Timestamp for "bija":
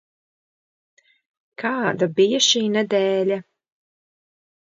2.19-2.39